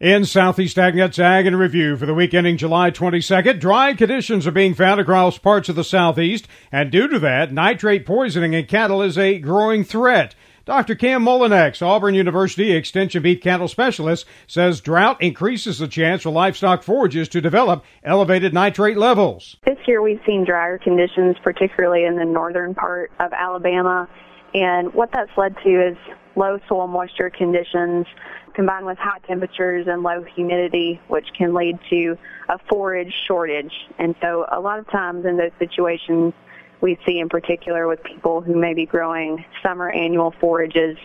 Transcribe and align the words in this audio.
In 0.00 0.24
Southeast 0.24 0.78
AgNet's 0.78 1.18
Ag 1.18 1.46
and 1.46 1.58
Review 1.58 1.94
for 1.94 2.06
the 2.06 2.14
week 2.14 2.32
ending 2.32 2.56
July 2.56 2.90
22nd, 2.90 3.60
dry 3.60 3.92
conditions 3.92 4.46
are 4.46 4.50
being 4.50 4.72
found 4.72 4.98
across 4.98 5.36
parts 5.36 5.68
of 5.68 5.76
the 5.76 5.84
Southeast, 5.84 6.48
and 6.72 6.90
due 6.90 7.06
to 7.06 7.18
that, 7.18 7.52
nitrate 7.52 8.06
poisoning 8.06 8.54
in 8.54 8.64
cattle 8.64 9.02
is 9.02 9.18
a 9.18 9.38
growing 9.38 9.84
threat. 9.84 10.34
Dr. 10.64 10.94
Kim 10.94 11.22
Mullenix, 11.22 11.82
Auburn 11.82 12.14
University 12.14 12.72
Extension 12.72 13.22
Beef 13.22 13.42
Cattle 13.42 13.68
Specialist, 13.68 14.24
says 14.46 14.80
drought 14.80 15.20
increases 15.20 15.78
the 15.78 15.86
chance 15.86 16.22
for 16.22 16.30
livestock 16.30 16.82
forages 16.82 17.28
to 17.28 17.42
develop 17.42 17.84
elevated 18.02 18.54
nitrate 18.54 18.96
levels. 18.96 19.58
This 19.66 19.76
year 19.86 20.00
we've 20.00 20.22
seen 20.24 20.46
drier 20.46 20.78
conditions, 20.78 21.36
particularly 21.44 22.06
in 22.06 22.16
the 22.16 22.24
northern 22.24 22.74
part 22.74 23.12
of 23.20 23.34
Alabama, 23.34 24.08
and 24.54 24.94
what 24.94 25.10
that's 25.12 25.36
led 25.36 25.56
to 25.62 25.88
is 25.88 25.96
low 26.36 26.58
soil 26.68 26.86
moisture 26.86 27.30
conditions 27.30 28.06
combined 28.54 28.86
with 28.86 28.98
high 28.98 29.18
temperatures 29.26 29.86
and 29.88 30.02
low 30.02 30.22
humidity, 30.22 31.00
which 31.08 31.26
can 31.36 31.54
lead 31.54 31.78
to 31.90 32.16
a 32.48 32.58
forage 32.68 33.12
shortage. 33.26 33.72
And 33.98 34.14
so 34.20 34.46
a 34.50 34.60
lot 34.60 34.78
of 34.78 34.88
times 34.90 35.24
in 35.24 35.36
those 35.36 35.52
situations, 35.58 36.34
we 36.80 36.98
see 37.06 37.18
in 37.18 37.28
particular 37.28 37.86
with 37.86 38.02
people 38.02 38.40
who 38.40 38.56
may 38.56 38.74
be 38.74 38.86
growing 38.86 39.44
summer 39.62 39.90
annual 39.90 40.34
forages 40.40 40.96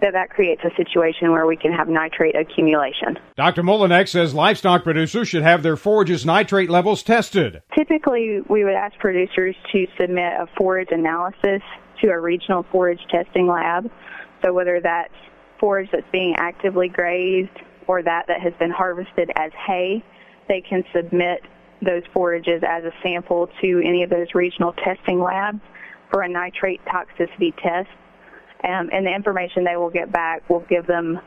that 0.00 0.12
that 0.12 0.30
creates 0.30 0.62
a 0.64 0.74
situation 0.76 1.30
where 1.30 1.46
we 1.46 1.56
can 1.56 1.72
have 1.72 1.88
nitrate 1.88 2.34
accumulation. 2.36 3.18
Dr. 3.36 3.62
Mullenix 3.62 4.08
says 4.08 4.34
livestock 4.34 4.82
producers 4.82 5.28
should 5.28 5.42
have 5.42 5.62
their 5.62 5.76
forages 5.76 6.24
nitrate 6.24 6.70
levels 6.70 7.02
tested. 7.02 7.62
Typically, 7.76 8.40
we 8.48 8.64
would 8.64 8.74
ask 8.74 8.96
producers 8.98 9.54
to 9.72 9.86
submit 10.00 10.32
a 10.32 10.46
forage 10.56 10.88
analysis 10.90 11.62
to 12.00 12.08
a 12.08 12.18
regional 12.18 12.64
forage 12.70 13.00
testing 13.10 13.46
lab. 13.46 13.90
So 14.42 14.52
whether 14.52 14.80
that's 14.80 15.14
forage 15.58 15.90
that's 15.92 16.10
being 16.10 16.34
actively 16.38 16.88
grazed 16.88 17.50
or 17.86 18.02
that 18.02 18.26
that 18.28 18.40
has 18.40 18.54
been 18.58 18.70
harvested 18.70 19.30
as 19.36 19.52
hay, 19.66 20.02
they 20.48 20.62
can 20.62 20.82
submit 20.94 21.42
those 21.82 22.02
forages 22.12 22.62
as 22.66 22.84
a 22.84 22.92
sample 23.02 23.48
to 23.60 23.82
any 23.84 24.02
of 24.02 24.10
those 24.10 24.28
regional 24.34 24.72
testing 24.84 25.20
labs 25.20 25.60
for 26.10 26.22
a 26.22 26.28
nitrate 26.28 26.80
toxicity 26.86 27.54
test. 27.62 27.88
Um, 28.62 28.90
and 28.92 29.06
the 29.06 29.14
information 29.14 29.64
they 29.64 29.76
will 29.76 29.90
get 29.90 30.12
back 30.12 30.48
will 30.50 30.60
give 30.68 30.86
them 30.86 31.20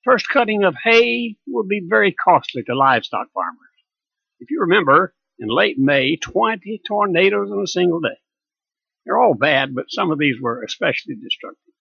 First 0.05 0.29
cutting 0.29 0.63
of 0.63 0.77
hay 0.81 1.35
will 1.49 1.67
be 1.67 1.83
very 1.85 2.13
costly 2.13 2.63
to 2.63 2.77
livestock 2.77 3.33
farmers. 3.35 3.59
If 4.39 4.53
you 4.53 4.61
remember, 4.61 5.13
in 5.41 5.49
late 5.49 5.77
May, 5.77 6.15
20 6.15 6.83
tornadoes 6.87 7.51
in 7.51 7.61
a 7.61 7.67
single 7.67 7.99
day. 7.99 8.19
They're 9.05 9.19
all 9.19 9.35
bad, 9.35 9.75
but 9.75 9.91
some 9.91 10.11
of 10.11 10.19
these 10.19 10.41
were 10.41 10.63
especially 10.63 11.15
destructive. 11.17 11.75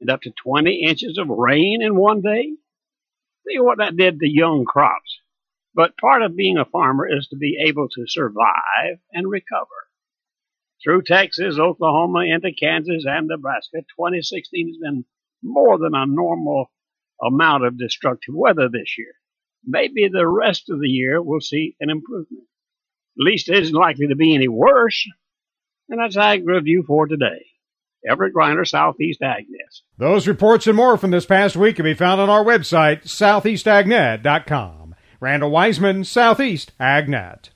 And 0.00 0.10
up 0.10 0.22
to 0.22 0.32
20 0.42 0.82
inches 0.82 1.18
of 1.18 1.28
rain 1.28 1.80
in 1.82 1.96
one 1.96 2.20
day? 2.20 2.52
Think 3.44 3.62
what 3.62 3.78
that 3.78 3.96
did 3.96 4.18
to 4.20 4.28
young 4.28 4.64
crops. 4.64 5.20
But 5.74 5.96
part 5.96 6.22
of 6.22 6.36
being 6.36 6.58
a 6.58 6.64
farmer 6.64 7.06
is 7.06 7.28
to 7.28 7.36
be 7.36 7.58
able 7.66 7.88
to 7.90 8.06
survive 8.06 8.98
and 9.12 9.30
recover. 9.30 9.88
Through 10.82 11.02
Texas, 11.02 11.58
Oklahoma, 11.58 12.20
into 12.20 12.52
Kansas 12.52 13.04
and 13.06 13.28
Nebraska, 13.28 13.78
2016 13.98 14.68
has 14.68 14.76
been 14.78 15.04
more 15.42 15.78
than 15.78 15.94
a 15.94 16.06
normal 16.06 16.70
amount 17.22 17.64
of 17.64 17.78
destructive 17.78 18.34
weather 18.34 18.68
this 18.68 18.96
year. 18.98 19.14
Maybe 19.64 20.08
the 20.08 20.28
rest 20.28 20.70
of 20.70 20.80
the 20.80 20.88
year 20.88 21.22
we'll 21.22 21.40
see 21.40 21.76
an 21.80 21.90
improvement. 21.90 22.44
At 23.18 23.24
least 23.24 23.48
it 23.48 23.58
isn't 23.58 23.74
likely 23.74 24.08
to 24.08 24.16
be 24.16 24.34
any 24.34 24.48
worse. 24.48 25.06
And 25.88 26.00
that's 26.00 26.16
Ag 26.16 26.46
Review 26.46 26.84
for 26.86 27.06
today. 27.06 27.46
Everett 28.08 28.34
Griner, 28.34 28.66
Southeast 28.66 29.20
AgNet. 29.20 29.82
Those 29.98 30.28
reports 30.28 30.66
and 30.66 30.76
more 30.76 30.96
from 30.96 31.10
this 31.10 31.26
past 31.26 31.56
week 31.56 31.76
can 31.76 31.84
be 31.84 31.94
found 31.94 32.20
on 32.20 32.30
our 32.30 32.44
website, 32.44 33.04
southeastagnet.com. 33.04 34.94
Randall 35.20 35.50
Wiseman, 35.50 36.04
Southeast 36.04 36.72
AgNet. 36.78 37.50